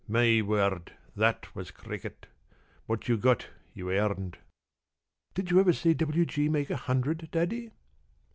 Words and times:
My 0.07 0.41
word, 0.41 0.93
that 1.15 1.55
was 1.55 1.69
cricket. 1.69 2.25
What 2.87 3.07
you 3.07 3.17
got 3.17 3.49
you 3.75 3.91
earned." 3.91 4.39
"Did 5.35 5.51
you 5.51 5.59
ever 5.59 5.73
see 5.73 5.93
W. 5.93 6.25
G. 6.25 6.49
make 6.49 6.71
a 6.71 6.75
hundred, 6.75 7.29
Daddy?" 7.31 7.69